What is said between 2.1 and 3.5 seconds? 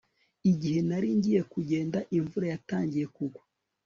imvura yatangiye kugwa